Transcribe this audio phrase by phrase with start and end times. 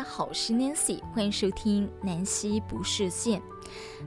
[0.00, 3.42] 大家好，我是 Nancy，欢迎收听南希不设限。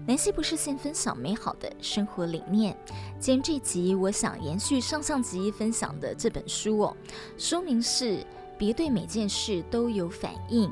[0.08, 2.76] 南希不设限，分享美好的生活理念。
[3.20, 6.98] 今天这集，我想延续上上集分享的这本书哦，
[7.38, 8.05] 书名是
[8.58, 10.67] 《别对每件事都有反应》。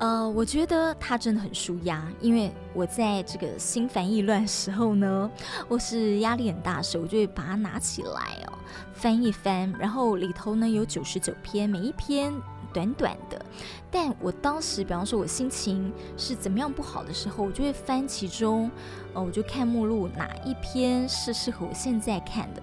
[0.00, 5.30] 呃，我觉得它真的很舒压，因为我在这个心烦意乱时候呢，
[5.70, 8.58] 或是压力很大时，我就会把它拿起来哦，
[8.92, 12.34] 翻一翻，然后里头呢有九十九篇，每一篇。
[12.72, 13.44] 短短的，
[13.90, 18.70] 但我当时，比方说，我心情是怎么样不好的时候，我就会翻其中，
[19.14, 22.62] 呃，我就看目录哪一篇是适合我现在看的。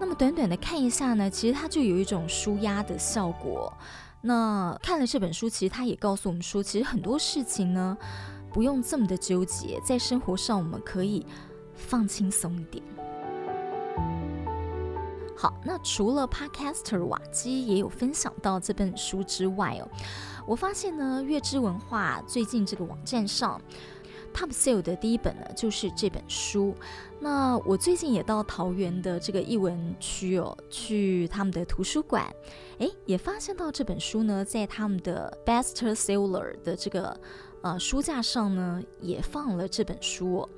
[0.00, 3.72] 那么短短的看一下呢，其实它就有一种舒压的效果。
[4.20, 7.96] 那看了这本书，其实它也告诉我们说，其实很多事情呢，
[8.52, 11.26] 不用这么的纠结，在生活上我们可以
[11.74, 12.82] 放轻松一点。
[15.40, 19.88] 好，那除了 Podcaster 瓦基也有分享到这本书之外哦，
[20.44, 23.62] 我发现呢，月之文化最近这个网站上
[24.34, 26.74] Top Sale 的第一本呢就是这本书。
[27.20, 32.26] 那我最近也到桃园的这个译文区哦，去他们的图书馆，
[32.78, 37.16] 诶，也发现到这本书呢，在他们的 Best Seller 的这个
[37.62, 40.48] 呃书架上呢，也放了这本书。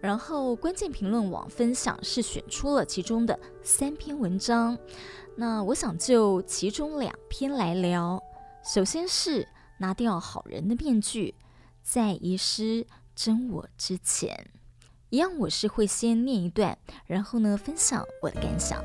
[0.00, 4.78] 然后关键评论网分享是选出了其中的三篇文章，
[5.36, 8.22] 那我想就其中两篇来聊。
[8.64, 9.46] 首先是
[9.78, 11.34] 拿掉好人的面具，
[11.82, 14.50] 在遗失真我之前，
[15.10, 18.82] 一样我是会先念一段，然后呢分享我的感想。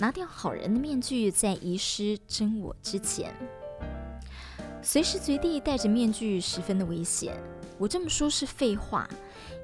[0.00, 3.34] 拿掉好人的面具，在遗失真我之前，
[4.82, 7.36] 随时随地戴着面具十分的危险。
[7.78, 9.06] 我这么说是废话，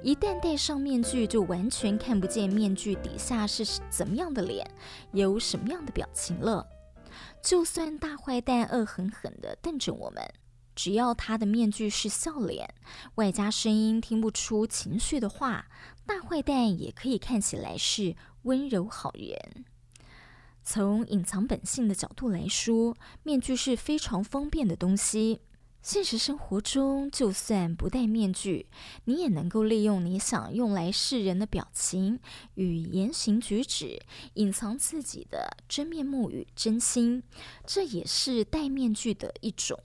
[0.02, 4.70] 一旦戴上面具，就完全看不见面具底下是怎么样的脸，
[5.12, 6.66] 有什么样的表情了。
[7.42, 10.22] 就算大坏蛋恶狠狠地瞪着我们，
[10.74, 12.68] 只要他的面具是笑脸，
[13.14, 15.66] 外加声音听不出情绪的话，
[16.04, 19.64] 大坏蛋也可以看起来是温柔好人。
[20.68, 25.38] 从隐藏本性的角度来说，面具是非常方便的东西。
[25.80, 28.66] 现实生活中，就算不戴面具，
[29.04, 32.18] 你也能够利用你想用来示人的表情
[32.56, 34.02] 与言行举止，
[34.34, 37.22] 隐藏自己的真面目与真心。
[37.64, 39.78] 这也是戴面具的一种。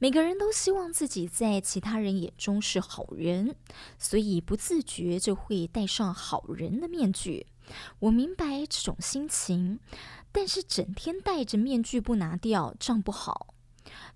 [0.00, 3.54] 每个人都希望自己在其他人眼中是好人，
[3.96, 7.46] 所以不自觉就会戴上好人的面具。
[8.00, 9.80] 我明白这种心情，
[10.32, 13.54] 但是整天戴着面具不拿掉，这样不好。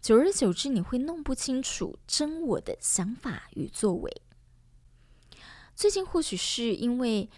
[0.00, 4.22] 久而久之，你会弄不清楚真我的想法与作为。
[5.75, 7.28] 最近或许是因为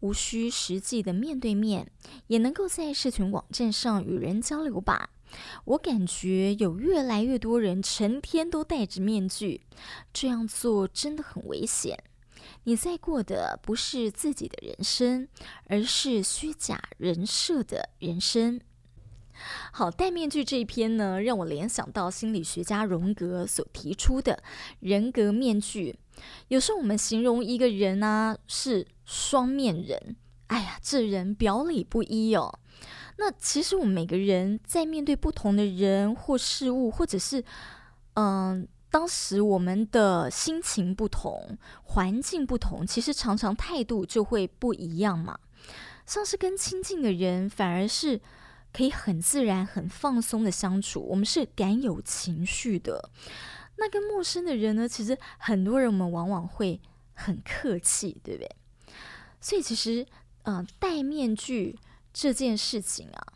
[0.00, 1.90] 无需实际的面对面，
[2.26, 5.10] 也能够在社群网站上与人交流吧。
[5.64, 9.62] 我感觉有越来越多人成天都戴着面具，
[10.12, 12.02] 这样做真的很危险。
[12.64, 15.28] 你在过的不是自己的人生，
[15.68, 18.60] 而是虚假人设的人生。
[19.72, 24.42] 好，戴面具这一篇呢，让我联想到心理学家荣格所提出的
[24.80, 25.98] 人格面具。
[26.48, 30.16] 有时候我们形容一个人啊，是双面人。
[30.46, 32.60] 哎呀，这人表里不一哦。
[33.16, 37.44] 那其实我们每个人在面对不同的人或事物，或者是
[38.14, 38.66] 嗯。
[38.94, 45.36] 当时我们的心情不同，环境不同，其实常常态度就会不一样嘛。
[46.06, 48.20] 像是跟亲近的人，反而是
[48.72, 53.10] 可以很自然、很放松的相处，我们是敢有情绪的。
[53.78, 56.80] 那跟陌生的人呢，其实很多人我们往往会
[57.14, 58.56] 很客气，对不对？
[59.40, 60.06] 所以其实，
[60.44, 61.76] 呃，戴面具
[62.12, 63.26] 这件事情啊。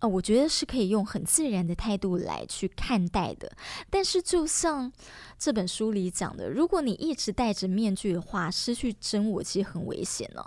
[0.00, 3.52] 啊，我觉得是可以用很自然的态度来去看待的。
[3.88, 4.90] 但是，就像
[5.38, 10.42] 这本书里讲的，如果你一直戴着面具的话，失去真我其实很危险呢。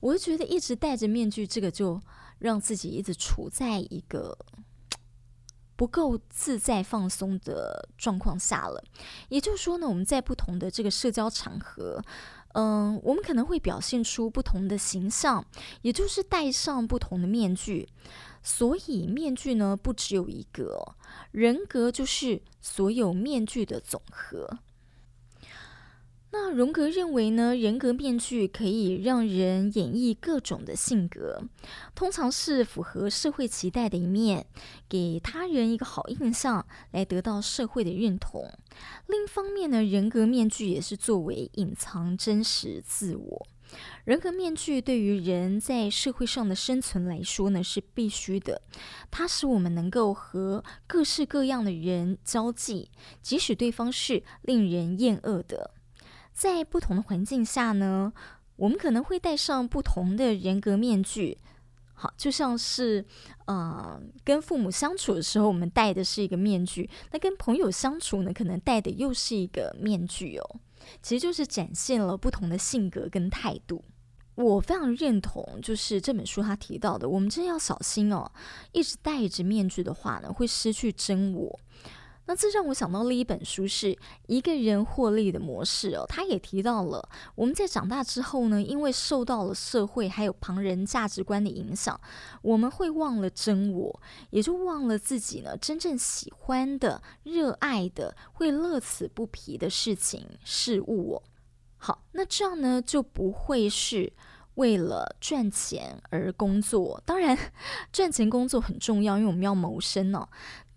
[0.00, 2.00] 我就觉得一直戴着面具，这个就
[2.38, 4.36] 让自己一直处在一个
[5.76, 8.82] 不够自在放松的状况下了。
[9.28, 12.02] 也就是说呢，我们在不同的这个社交场合，
[12.54, 15.44] 嗯，我们可能会表现出不同的形象，
[15.82, 17.88] 也就是戴上不同的面具。
[18.42, 20.94] 所以面具呢，不只有一个，
[21.30, 24.58] 人格就是所有面具的总和。
[26.30, 31.42] 那荣格认为呢，人格面具可以让人演绎各种的性格，
[31.94, 34.44] 通常是符合社会期待的一面，
[34.90, 38.52] 给他人一个好印象，来得到社会的认同。
[39.06, 43.46] 另一方面呢，人格面具也是作为隐藏真实自我。
[44.04, 48.62] 人格面具对于人在社会上的生存来说呢，是必须的。
[49.10, 55.72] 它使我们能够和各式各样的人交际，即使对方是令人厌恶的。
[56.32, 58.12] 在不同的环境下呢，
[58.56, 61.38] 我们可能会戴上不同的人格面具。
[61.92, 63.04] 好，就像是，
[63.46, 70.60] 呃，跟父母相处的时候，我们戴的是一个面具；那跟朋友相处呢，可能戴的又是一个面具哦。
[71.02, 73.84] 其实就是展现了不同的性格跟态度。
[74.34, 78.30] 我非常认同，就是这本书他提到的，我们真的要小心哦，
[78.72, 81.58] 一直戴着面具的话呢，会失去真我。
[82.28, 86.04] 那这让我想到了一本书，是一个人获利的模式哦。
[86.06, 91.98] 他也提到了，我们在长大之后呢，因为受到了社会还有旁人价值观的影响，
[92.42, 101.22] 我们会忘了真我，也就忘了自己呢真正喜欢的、热爱的、会乐此不疲的事情事物哦。
[101.78, 104.12] 好，那这样呢就不会是
[104.56, 107.02] 为了赚钱而工作。
[107.06, 107.38] 当然，
[107.90, 110.28] 赚钱工作很重要，因为我们要谋生呢、哦。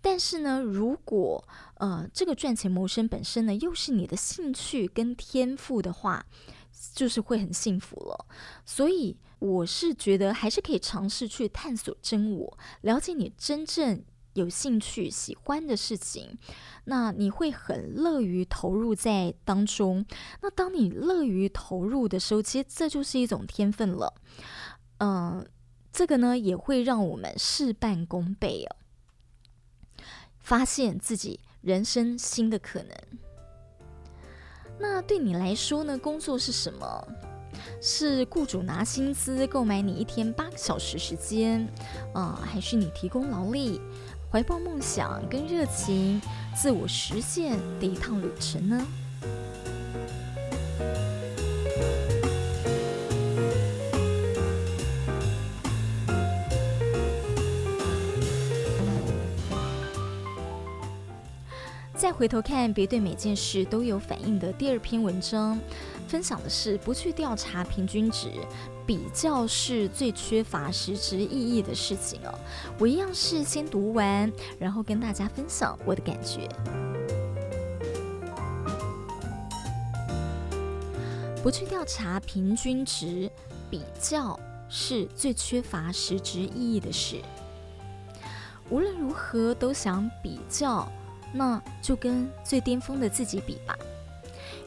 [0.02, 1.42] 但是呢，如果
[1.76, 6.26] 呃这个赚钱谋生本身呢，又是你的兴趣跟天赋的话，
[6.92, 8.26] 就是会很幸福了。
[8.66, 14.02] 所以我是觉得还是可以尝试去探索真我，了解你真正
[14.34, 16.36] 有兴趣喜欢的事情，
[16.84, 20.04] 那你会很乐于投入在当中。
[20.40, 24.14] 那当你乐于投入的时候，其实这就是一种天分了。
[24.98, 25.46] 嗯、
[25.92, 28.76] 这个呢也会让我们事半功倍哦。
[30.42, 32.90] 发现自己人生新的可能。
[34.78, 35.96] 那对你来说呢？
[35.96, 37.08] 工作是什么？
[37.80, 41.66] 是雇主拿薪资购买你一天八个小时时间，
[42.12, 43.80] 啊、还是你提供劳力，
[44.30, 46.20] 怀抱梦想跟热情，
[46.56, 48.86] 自我实现的一趟旅程呢？
[62.02, 65.56] 再回头看，别对每件事都有反应的第二篇文章，
[66.08, 68.28] 分享的是不去调查平均值，
[68.84, 72.36] 比较是最缺乏实质意义的事情哦。
[72.76, 76.48] 我一样是先读完，然后跟大家分享我的感觉。
[81.40, 83.30] 不去调查平均值，
[83.70, 84.36] 比较
[84.68, 87.22] 是最缺乏实质意义的事。
[88.70, 90.90] 无论如何，都想比较。
[91.32, 93.76] 那就跟最巅峰的自己比吧，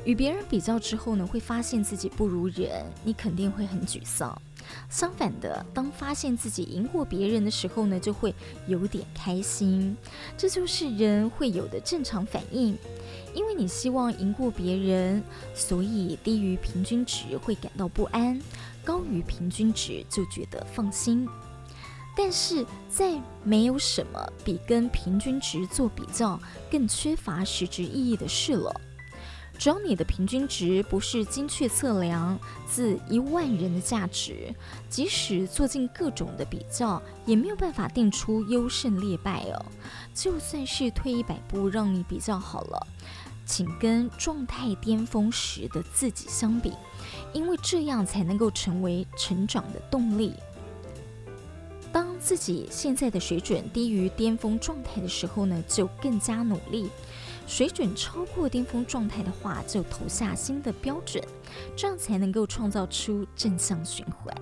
[0.04, 4.42] 与别人比较之后呢，会发现自己不如人，你肯定会很沮丧。
[4.90, 8.34] 相反的，当发现自己赢过别人的时候呢，就会
[8.66, 9.96] 有点开心。
[10.36, 12.76] 这就是人会有的正常反应，
[13.36, 15.22] 因为你希望赢过别人，
[15.54, 18.42] 所以低于平均值会感到不安，
[18.84, 21.30] 高于平均值就觉得放心。
[22.18, 26.40] 但是，再没有什么比跟平均值做比较
[26.72, 28.82] 更缺乏实质意义的事了。
[29.58, 34.54] 只要你的平均值不是精确测量自一万人的价值，
[34.90, 39.66] 即使做尽各种的比较，也没有办法定出优胜劣败哦。
[40.14, 42.88] 就算是退一百步让你比较好了，
[43.46, 46.74] 请跟状态巅峰时的自己相比，
[47.32, 50.34] 因为这样才能够成为成长的动力。
[52.26, 56.88] 自己现在的水准低于巅峰状态的时候呢，就更加努力；
[57.46, 61.24] 水准超过巅峰状态的话，就投下新的标准，
[61.76, 64.36] 这样才能够创造出正向循环。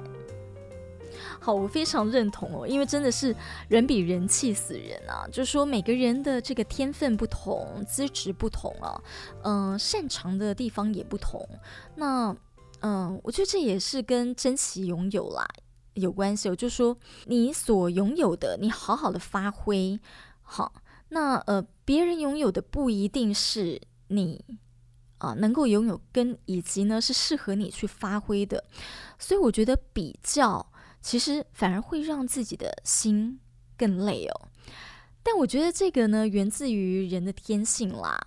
[1.42, 3.36] 好，我非常认同哦，因为真的是
[3.68, 5.28] 人比人气死人啊！
[5.30, 9.04] 就是说每个人的这个天分不同，资质不同啊，
[9.44, 11.46] 嗯、擅长的地方也不同。
[11.98, 12.34] 那
[12.80, 15.46] 嗯、我觉得这也是跟珍惜拥有啦。
[15.96, 20.00] 有关系，哦就是说你所拥有的，你好好的发挥
[20.42, 20.74] 好。
[21.10, 24.44] 那呃，别人拥有的不一定是你
[25.20, 28.64] 啊、能够拥有，跟以及呢是适合你去发挥的。
[29.20, 30.66] 所以我觉得比较
[31.02, 33.40] 其实反而会让自己的心
[33.78, 34.48] 更累哦。
[35.26, 38.20] 但我觉得这个呢，源自于人的天性啦，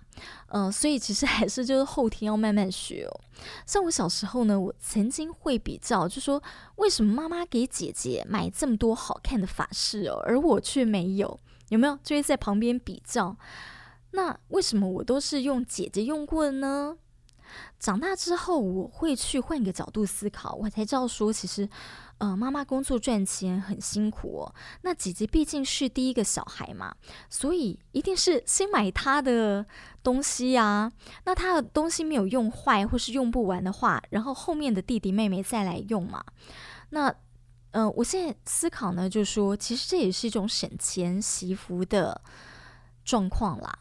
[0.47, 3.21] 嗯、所以其实还是就是后天要慢慢学哦。
[3.67, 6.41] 像我小时候呢，我曾经会比较，就说
[6.77, 11.39] 为什么妈妈给姐姐买这么多好看的发饰哦，而我却没有，
[11.69, 11.97] 有没有？
[12.03, 13.37] 就会在旁边比较。
[14.11, 16.97] 那为什么我都是用姐姐用过的呢？
[17.79, 21.69] 长大之后，我会去换个角度思考，我才知道说，其实。
[22.19, 24.51] 呃，妈妈工作赚钱很辛苦。
[24.81, 26.95] 那姐姐毕竟是第一个小孩嘛，
[27.29, 29.65] 所以一定是先买她的
[30.01, 30.91] 东西啊，
[31.25, 36.23] 那她的东西没有用坏或是用不完的话，然后后面的弟弟妹妹再来用嘛。
[36.89, 37.13] 那，
[37.71, 42.19] 呃，我现在思考呢，就是说，其实这也是一种省钱惜福的
[43.03, 43.79] 状况啦。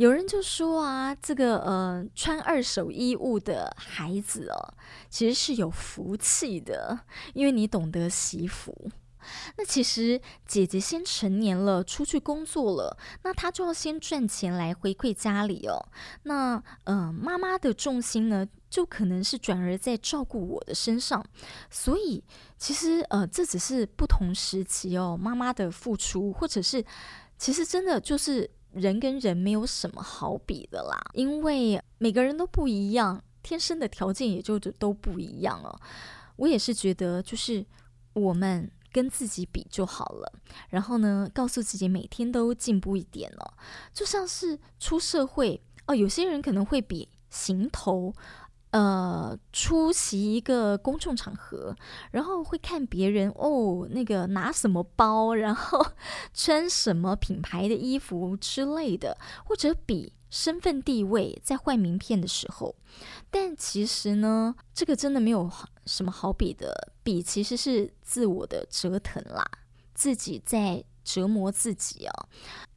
[0.00, 4.72] 有人就说啊，这个呃，穿二手衣物的孩子哦，
[5.10, 7.00] 其实是有福气的，
[7.34, 8.90] 因为你懂得惜福。
[9.58, 15.76] 那其实姐姐先成年了，出去工作了，那她就要先赚钱来回馈家里哦。
[16.22, 21.22] 那呃，妈妈的重心呢，就可能是转而在照顾我的身上。
[21.68, 22.24] 所以
[22.56, 26.82] 其实呃，这只是不同时期哦，妈妈的付出，或者是
[27.36, 28.50] 其实真的就是。
[28.72, 35.80] 人跟人没有什么好比的啦，因为每个人都不一样，天生的条件也就都不一样了。
[36.36, 37.64] 我也是觉得，就是
[38.12, 40.32] 我们跟自己比就好了，
[40.68, 43.52] 然后呢，告诉自己每天都进步一点哦。
[43.92, 48.14] 就像是出社会哦，有些人可能会比行头。
[48.70, 51.74] 呃，出席一个公众场合，
[52.12, 55.84] 然后会看别人哦，那个拿什么包，然后
[56.32, 62.76] 穿什么品牌的衣服之类的，或者比身份地位，在换名片的时候。
[63.28, 65.50] 但其实呢，这个真的没有
[65.84, 69.44] 什么好比的，比其实是自我的折腾啦，
[69.94, 72.14] 自己在折磨自己啊。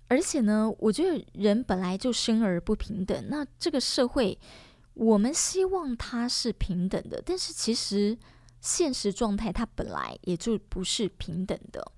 [0.07, 4.39] 而且呢，我觉得人本来就生而不平等，那这个社会。
[4.93, 8.17] 我们希望它是平等的，但是其实
[8.61, 11.91] 现实状态它本来也就不是平等的，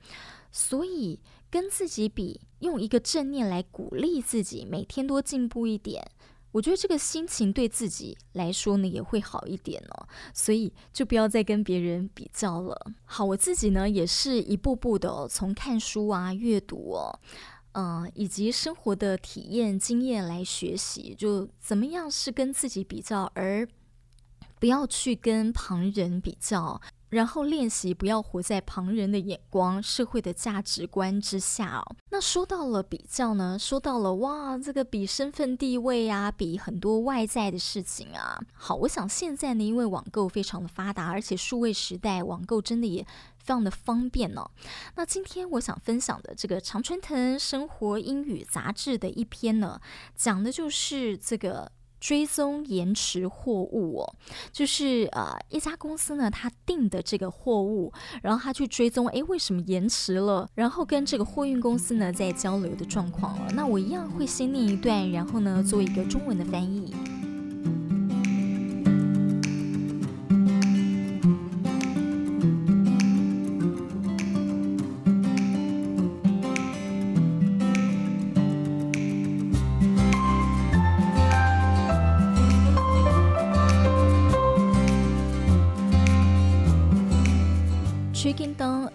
[0.51, 6.09] 所以跟自己比，用一个正念来鼓励自己，每天多进步一点，
[6.51, 10.07] 我觉得这个心情对自己来说呢也会好一点哦。
[10.33, 12.91] 所以就不要再跟别人比较了。
[13.03, 17.19] 好，我自己呢也是一步步的，从看书啊、阅读哦。
[17.77, 23.67] 嗯，以及生活的体验经验来学习，就怎么样是跟自己比较，而
[24.57, 26.79] 不要去跟旁人比较，
[27.09, 31.83] 然后练习不要活在旁人的眼光、社会的价值观之下。
[32.09, 38.39] 那说到了比较呢，说到了哇，这个比身份地位啊，比很多外在的事情啊。
[38.53, 43.05] 好，我想现在呢，因为网购非常的发达，而且数位时代，网购真的也。
[43.45, 44.43] 非常的方便呢、
[44.95, 49.79] 那今天我想分享的这个常春藤生活英语杂志的一篇呢，
[50.15, 54.15] 讲的就是这个追踪延迟货物哦，
[54.51, 60.49] 就是呃一家公司呢，他订的这个货物，然后他去追踪，诶，为什么延迟了？
[60.55, 63.51] 然后跟这个货运公司呢在交流的状况了。
[63.53, 66.95] 那我一样会先念一段，然后呢做一个中文的翻译。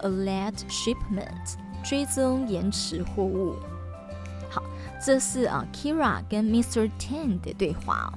[0.00, 3.56] a late shipment，追踪延迟货物。
[4.50, 4.62] 好，
[5.04, 6.90] 这是啊，Kira 跟 Mr.
[6.98, 8.12] Tan 的对话。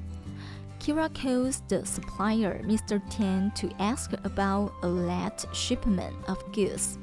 [0.80, 3.02] Kira calls the supplier Mr.
[3.10, 6.96] Tan to ask about a late shipment of goods。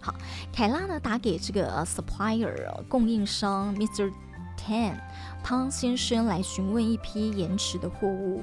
[0.00, 0.14] 好，
[0.52, 2.54] 凯拉呢打给这个 supplier
[2.88, 4.12] 供应商 Mr.
[4.56, 5.00] Tan
[5.42, 8.42] 汤先生来询问一批延迟的货物。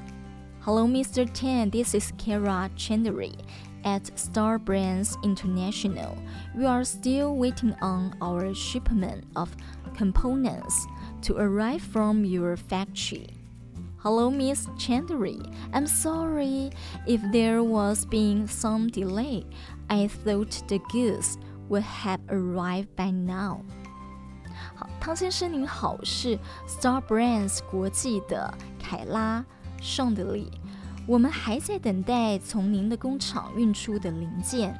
[0.62, 1.26] Hello, Mr.
[1.26, 3.34] Tan, this is Kira Chandri.
[3.86, 6.18] At Star Brands International,
[6.54, 9.56] we are still waiting on our shipment of
[9.96, 10.86] components
[11.22, 13.28] to arrive from your factory.
[13.98, 15.40] Hello, Miss Chandri.
[15.74, 16.72] I'm sorry
[17.08, 19.46] if there was being some delay.
[19.90, 21.38] I thought the goods
[21.70, 23.64] would have arrived by now.
[24.76, 29.46] 好，汤先生您好，是 Star Brands 国际的凯拉
[29.82, 30.52] 尚德里。
[31.07, 34.75] 我们还在等待从您的工厂运出的零件。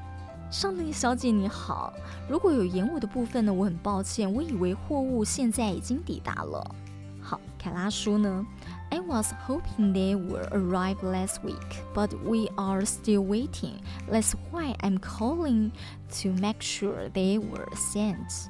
[0.51, 1.93] 尚德里小姐你好，
[2.29, 6.75] 如果有延误的部分呢，我很抱歉，我以为货物现在已经抵达了。
[7.21, 8.47] 好，凯拉说呢
[8.91, 11.59] ，I was hoping they would arrive last week,
[11.95, 13.75] but we are still waiting.
[14.11, 15.73] That's why I'm calling
[16.23, 18.49] to make sure they were sent.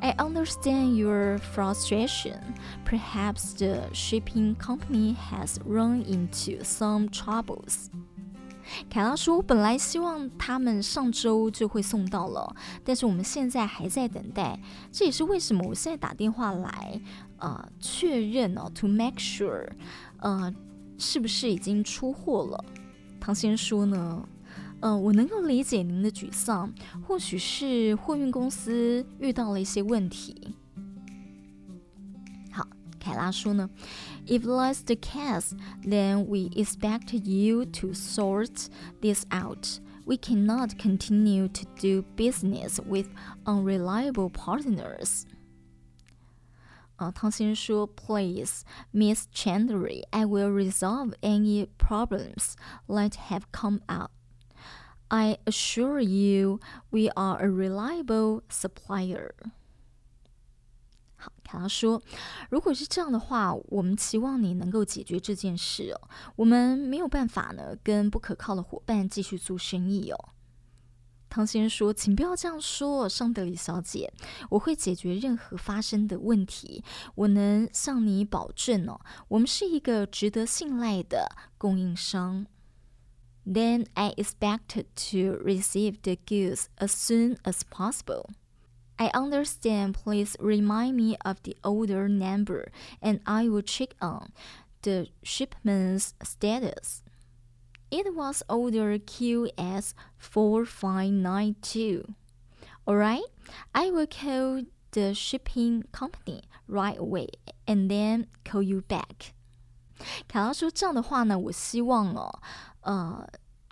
[0.00, 2.38] I understand your frustration.
[2.84, 7.88] Perhaps the shipping company has run into some troubles.
[8.88, 14.58] 凯拉说：“我本来希望他们上周就会送到了，但是我们现在还在等待。
[14.90, 17.00] 这也是为什么我现在打电话来，
[17.38, 19.68] 呃，确认哦，to make sure，
[20.18, 20.52] 呃，
[20.98, 22.64] 是不是已经出货了？”
[23.20, 24.28] 汤先生说呢。
[24.80, 26.72] 嗯、呃，我能够理解您的沮丧，
[27.06, 30.54] 或许是货运公司遇到了一些问题。
[32.52, 32.66] 好，
[33.00, 38.66] 凯 凯拉说呢：“If that's the case, then we expect you to sort
[39.00, 39.78] this out.
[40.06, 43.08] We cannot continue to do business with
[43.44, 45.22] unreliable partners.”
[46.96, 48.62] 啊，汤先生说：“Please,
[48.92, 52.54] Miss Chandler, I will resolve any problems
[52.88, 54.10] that have come up.
[55.09, 59.31] I assure you, we are a reliable supplier.”
[61.15, 62.01] 好，凯拉说
[62.49, 66.09] ：“如果是这样的话，我们期望你能够解决这件事哦。
[66.37, 70.29] 我们没有办法呢，跟不可靠的伙伴继续做生意哦。”
[71.29, 74.11] 汤先生说：“请不要这样说，尚德里小姐，
[74.49, 76.83] 我会解决任何发生的问题。
[77.15, 82.45] 我能向你保证哦，我们是一个值得信赖的供应商。”
[83.48, 84.76] Then I expect
[85.10, 88.30] to receive the goods as soon as possible.
[88.98, 89.94] I understand.
[89.94, 92.70] Please remind me of the order number,
[93.02, 94.32] and I will check on
[94.82, 97.02] the shipment's status.
[97.90, 102.14] It was order QS four five nine two.
[102.86, 103.24] All right,
[103.74, 104.62] I will call
[104.92, 107.28] the shipping company right away,
[107.66, 109.34] and then call you back.
[110.28, 112.40] 凯拉说：“这样的话呢，我希望哦，
[112.81, 113.27] 呃，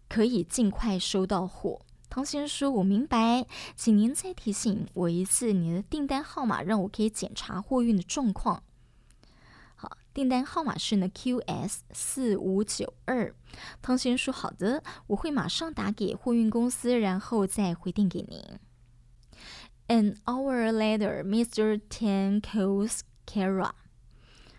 [0.08, 3.46] 可以尽快收到货。”汤先生说：“我明白，
[3.76, 8.64] 请您再提醒我一次您的订单号码，让我可以检查货运的状况。”
[9.76, 13.36] 好，订单号码是呢 QS 四五九二。
[13.82, 18.42] 汤先生说：“好的，我会马上打给货运公司，然后再回电给您。”
[19.88, 21.80] An hour later, Mr.
[21.90, 23.72] Tan calls Kara。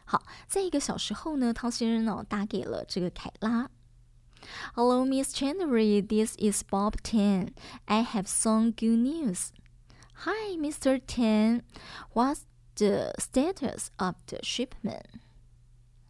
[0.05, 3.71] 好，在一个小时后呢，汤先生呢打给了这个凯拉。
[4.76, 6.02] Hello, Miss Chandler.
[6.02, 7.54] This is Bob Tan.
[7.86, 9.52] I have some good news.
[10.26, 11.02] Hi, Mr.
[11.06, 11.64] Tan.
[12.14, 15.06] What's the status of the shipment?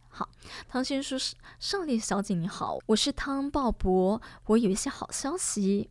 [0.08, 0.28] 好，
[0.68, 5.90] 汤先生说：“上帝小姐你好，我是汤鲍勃，我有一些好消息。”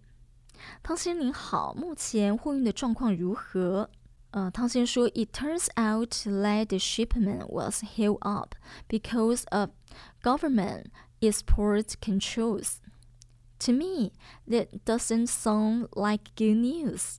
[0.81, 3.89] 汤先生您好，目前货运的状况如何？
[4.31, 8.55] 呃，汤先生说：“It turns out that the shipment was held up
[8.87, 9.71] because of
[10.23, 10.85] government。”
[11.21, 12.77] Export controls.
[13.59, 14.11] To me,
[14.47, 17.15] that doesn't sound like good news.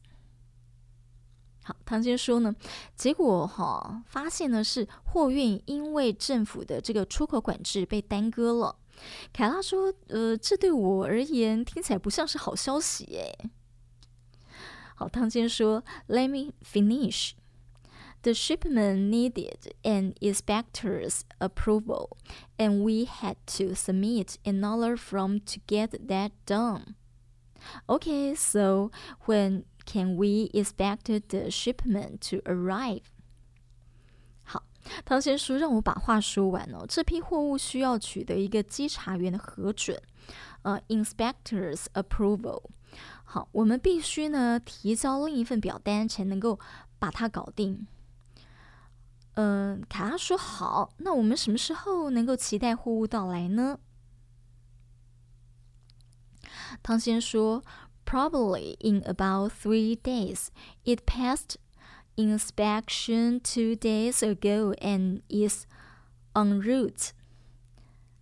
[1.62, 2.54] 好，汤先生说呢，
[2.94, 8.76] 结果哈发现呢是货运因为政府的这个出口管制被耽搁了。
[9.32, 13.50] 凯拉说，呃，这对我而言听起来不像是好消息诶。
[14.94, 17.32] 好，汤先生说，Let me finish.
[18.22, 22.16] The shipment needed an inspector's approval,
[22.56, 26.94] and we had to submit another form to get that done.
[27.86, 28.90] Okay, so
[29.26, 33.02] when can we expect the shipment to arrive?
[34.42, 34.62] 好，
[35.04, 36.86] 汤先生说让我把话说完哦。
[36.88, 40.00] 这批货物需要取得一个稽查员的核准，
[40.62, 42.62] 呃，inspector's approval。
[43.24, 46.58] 好，我们必须呢提交另一份表单才能够
[46.98, 47.86] 把它搞定。
[49.38, 53.78] 嗯，凯拉说好，那我们什么时候能够期待货物到来呢？
[56.82, 57.64] 汤先生说，
[58.06, 60.48] Probably in about three days.
[60.84, 61.56] It passed
[62.16, 65.66] inspection two days ago and is
[66.34, 67.12] en route.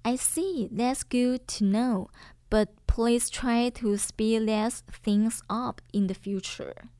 [0.02, 0.68] I see.
[0.68, 2.08] That's good to know.
[2.48, 6.90] But please try to speed these things up in the future.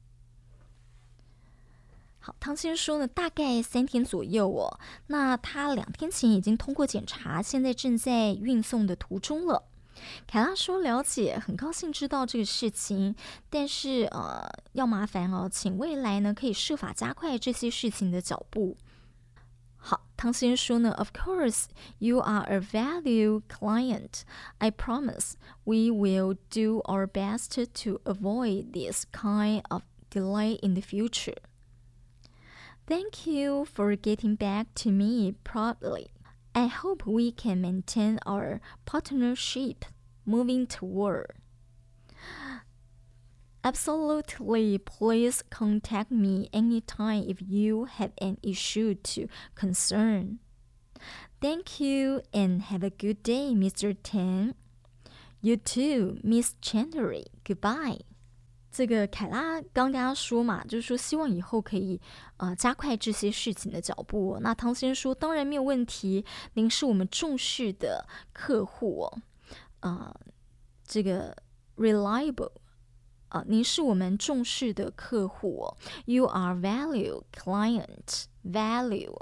[2.28, 4.78] 好，汤先生说呢，大概三天左右哦。
[5.08, 9.64] 那他两天前已经通过检查，现在正在运送的途中了。
[10.28, 13.16] 凯拉说了解，很高兴知道这个事情，
[13.50, 18.76] 但是呃，要麻烦哦，请未来呢可以设法加快这些事情的脚步。
[19.78, 21.68] 好，汤先生说呢，Of course,
[22.00, 24.24] you are a value client.
[24.58, 30.82] I promise we will do our best to avoid this kind of delay in the
[30.82, 31.38] future.
[32.88, 36.08] Thank you for getting back to me promptly.
[36.56, 39.84] I hope we can maintain our partnership
[40.26, 41.34] moving toward.
[43.62, 50.40] Absolutely, please contact me anytime if you have an issue to concern.
[51.42, 53.96] Thank you and have a good day, Mr.
[54.02, 54.56] Tan.
[55.42, 57.24] You too, Miss Chandler.
[57.44, 58.00] Goodbye.
[58.78, 62.00] 这个凯拉刚跟他说嘛，就是说希望以后可以
[62.38, 64.38] 呃加快这些事情的脚步。
[64.40, 69.20] 那汤先生说，当然没有问题，您是我们重视的客户哦，
[69.80, 70.16] 呃，
[70.86, 71.36] 这个
[71.76, 72.52] reliable
[73.30, 75.78] 啊、您是我们重视的客户哦。
[76.06, 79.18] You are value client value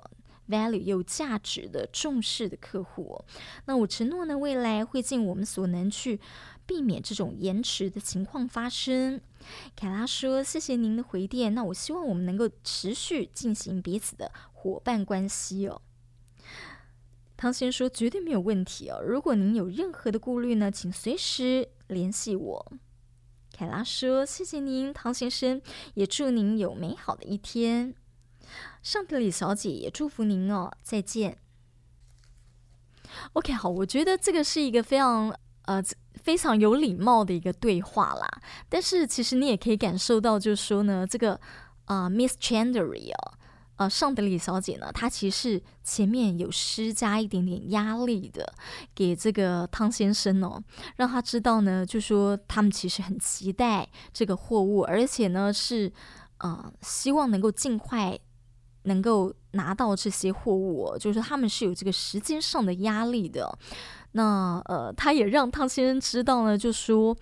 [0.50, 3.24] value 有价值的重视的客户。
[3.68, 6.20] 那我承诺呢，未来会尽我们所能去
[6.66, 9.22] 避免这种延迟的情况发生。
[9.76, 11.54] 凯拉说：“谢谢您的回电。
[11.54, 15.82] 那我希望我们能够持续进行彼此的伙伴关系哦。”
[17.38, 19.00] 汤先生说：“绝对没有问题哦。
[19.02, 22.72] 如果您有任何的顾虑呢，请随时联系我。”
[23.56, 25.62] 凯拉说：“谢谢您，汤先生，
[25.94, 27.94] 也祝您有美好的一天。”
[28.82, 30.72] 尚德里小姐也祝福您哦。
[30.82, 31.38] 再见。
[33.34, 35.84] OK，好，我觉得这个是一个非常呃。
[36.26, 38.28] 非常有礼貌的一个对话啦，
[38.68, 41.36] 但是其实你也可以感受到，就是说呢，这个
[41.86, 42.84] 啊、呃、Miss Chandler
[43.14, 43.34] 哦，
[43.76, 48.52] 呃，尚德里小姐呢，她其实前面有施加一点点压力的，
[48.96, 50.60] 给这个汤先生哦，
[50.96, 55.94] 让他知道呢，就说他们其实很期待这个货物，而且呢是
[56.40, 58.18] 呃希望能够尽快
[58.86, 63.56] 能够拿到这些货物，就是他们是有这个时间上的压力的。
[64.18, 67.14] 那呃，他也让汤先生知道呢，就说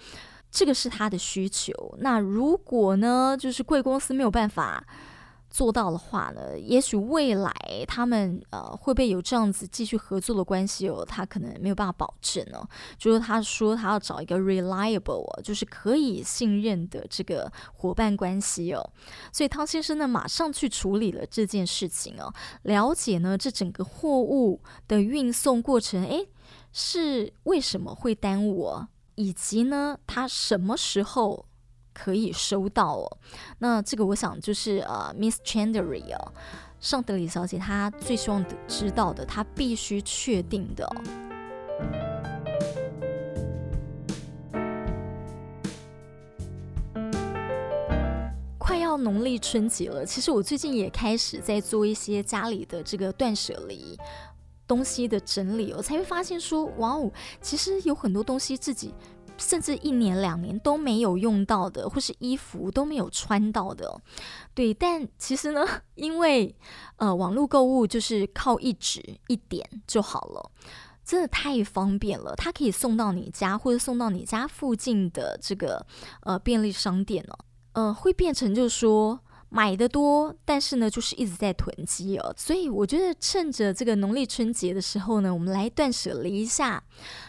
[0.52, 1.74] 这个是他的需求。
[1.98, 4.86] 那如果呢，就是贵公司没有办法
[5.50, 7.52] 做到的话呢，也许未来
[7.88, 12.64] 他们呃会不会有这样子继续合作的关系哦，他可能没有办法保证呢。
[12.96, 18.88] 就是他说他要找一个 reliable，就是可以信任的这个伙伴关系哦。
[19.32, 26.28] 所以汤先生呢，马上去处理了这件事情哦，了解呢这整个货物的运送过程，诶。
[26.74, 28.88] 是为什么会耽误？
[29.16, 31.46] 以及呢，他什么时候
[31.94, 33.18] 可以收到哦？
[33.60, 36.34] 那这个我想就是呃，Miss Chandler 哦，
[36.80, 40.90] 尚德里小姐她最希望知道的，她必须确定的。
[48.58, 53.96] 快要农历春节了，其实我最近也开始在做一些家里的这个断舍离。
[54.68, 58.94] 东西的整理，我才会发现说，哇哦，其实有很多东西自己
[59.38, 64.00] 甚至一年两年都没有用到的，或是衣服都没有穿到的，
[64.54, 64.74] 对。
[64.74, 66.56] 但其实呢， 因为
[66.98, 70.52] 呃网络购物就是靠一指一点就好了，
[71.04, 72.34] 真的太方便了。
[72.36, 75.86] 它可以送到你家，或者送到你家附近的这个
[76.22, 77.38] 呃便利商店哦，
[77.74, 79.20] 呃，会变成就是说。
[79.56, 82.34] 买的多，但是呢，就是一直在囤积哦。
[82.36, 86.84] 所以我觉得趁着这个农历春节的时候呢，我们来断舍离一下。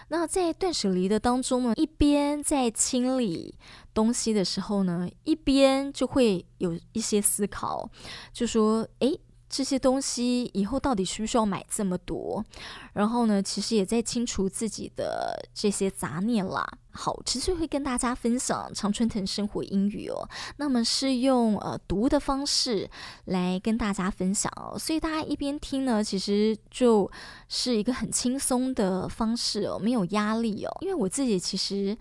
[0.08, 3.54] 那在断舍离的当中呢，一边在清理
[3.92, 7.90] 东西的时候呢，一边就会有一些思考，
[8.32, 9.20] 就说：诶。
[9.56, 12.44] 这些东西以后到底需不需要买这么多？
[12.92, 16.66] 然后呢，其实也在清除自己的这些杂念啦。
[16.90, 20.28] 好，持续会跟大家分享常春藤生活英语哦。
[20.56, 22.90] 那么是用呃读的方式
[23.26, 27.08] 来跟大家分享哦，所以大家一边听呢，其实就
[27.48, 30.78] 是一个很轻松的方式哦，没有压力哦。
[30.80, 31.96] 因为我自己其实。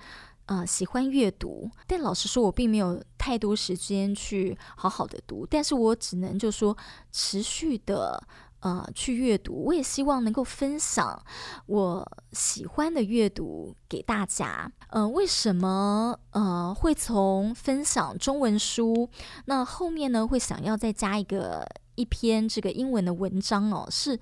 [0.47, 5.47] 呃，喜欢阅读，但老实说，我并没有太多时间去好好的读。
[5.49, 6.75] 但是我只能就说，
[7.09, 8.21] 持续的
[8.59, 9.63] 呃去阅读。
[9.63, 11.23] 我也希望能够分享
[11.67, 14.69] 我喜欢的阅读给大家。
[14.89, 19.09] 呃，为什么呃会从分享中文书，
[19.45, 23.87] 那后面呢会想要再加一个一篇这个英文的文章哦？
[23.89, 24.19] 是。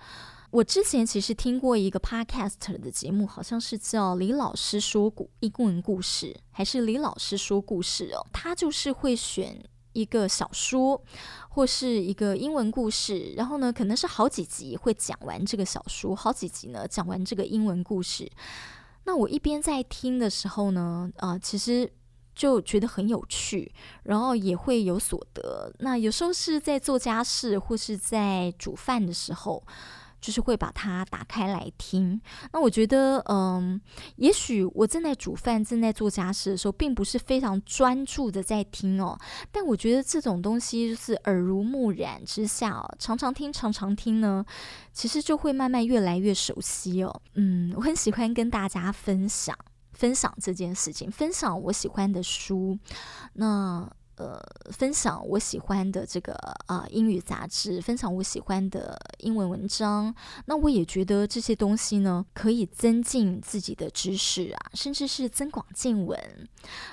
[0.52, 8.28] 我之前其实听过一个 podcast 的节目，好像是叫李老师说古英文故事，还是李老师说故事哦。
[8.34, 9.58] 他就是会选
[9.94, 11.02] 一个小说
[11.48, 18.30] 或是一个英文故事，然后呢，可能是好几集会讲完这个小说，好几集呢讲完这个英文故事。
[19.06, 21.90] 那我一边在听的时候呢，啊、呃，其实
[22.36, 23.72] 就觉得很有趣，
[24.04, 25.74] 然后也会有所得。
[25.80, 29.64] 那有时候是在做家事或是在煮饭的时候。
[30.22, 32.22] 就是会把它打开来听，
[32.54, 33.82] 那我觉得，嗯，
[34.18, 39.18] 也许我正在煮饭、正在做家事的时候，并不是非常专注的在听哦。
[39.52, 44.46] 但我觉得这种东西就是耳濡目染之下哦，常常听、常常听呢，
[44.94, 47.22] 其实就会慢慢越来越熟悉哦。
[47.34, 49.58] 嗯，我很喜欢跟大家分享
[49.92, 52.78] 分享这件事情，分享我喜欢的书。
[53.34, 53.90] 那。
[54.22, 54.40] 呃，
[54.72, 56.34] 分享我喜欢的这个
[56.68, 60.14] 啊、英语杂志，分享我喜欢的英文文章。
[60.46, 66.20] 那我也觉得这些东西呢，可以增进自己的知识啊，甚至是增广见闻。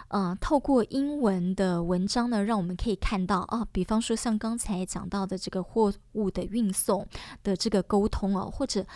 [0.08, 7.06] 呃，透过英文的文章呢，让我们可以看到啊，比方说像刚才讲到的这个货物的运送
[7.42, 8.86] 的这个沟通哦、啊，或者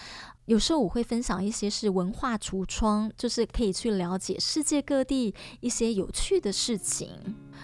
[0.46, 7.10] 有时候我会分享一些是文化橱窗，就是可以去了解世界各地一些有趣的事情。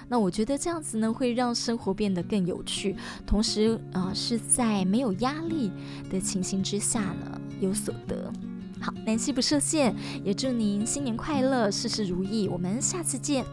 [0.08, 5.72] 那我觉得这样子呢，会让生活变得更有趣，同时啊、是在没有压力
[6.08, 8.32] 的情形之下呢，有所得。
[8.80, 9.92] 好，南希不设限，
[10.24, 12.46] 也祝您新年快乐，事事如意。
[12.46, 13.44] 我们下次见。